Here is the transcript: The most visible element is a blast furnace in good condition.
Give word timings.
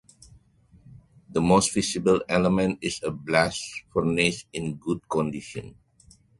The 1.29 1.39
most 1.39 1.75
visible 1.75 2.23
element 2.27 2.79
is 2.81 2.99
a 3.03 3.11
blast 3.11 3.63
furnace 3.93 4.45
in 4.51 4.77
good 4.77 5.07
condition. 5.07 5.75